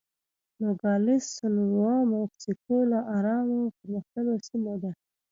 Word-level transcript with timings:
نوګالس 0.59 1.23
سونورا 1.35 1.97
د 2.07 2.09
مکسیکو 2.13 2.75
له 2.91 2.99
ارامو 3.15 3.57
او 3.63 3.69
پرمختللو 3.77 4.33
سیمو 4.47 4.73
ده. 4.83 4.91